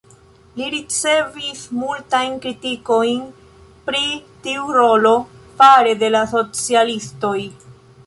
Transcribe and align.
Li 0.59 0.69
ricevis 0.75 1.61
multajn 1.81 2.33
kritikojn 2.47 3.21
pri 3.91 4.03
tiu 4.49 4.75
rolo 4.81 5.15
fare 5.63 5.97
de 6.05 6.15
la 6.19 6.27
socialistoj. 6.37 7.41